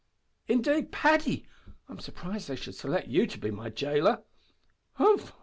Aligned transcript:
"Indeed, 0.47 0.91
Paddy! 0.91 1.47
I'm 1.87 1.99
surprised 1.99 2.47
that 2.47 2.53
they 2.53 2.59
should 2.59 2.73
select 2.73 3.07
you 3.09 3.27
to 3.27 3.37
be 3.37 3.51
my 3.51 3.69
jailer." 3.69 4.23
"Humph! 4.93 5.31